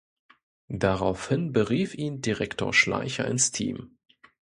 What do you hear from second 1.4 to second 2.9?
berief ihn Direktor